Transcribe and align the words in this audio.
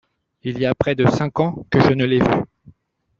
Il 0.41 0.57
y 0.57 0.65
a 0.65 0.73
près 0.73 0.95
de 0.95 1.05
cinq 1.05 1.39
ans 1.39 1.63
que 1.69 1.79
je 1.79 1.93
ne 1.93 2.05
l'ai 2.05 2.17
vue. 2.17 2.43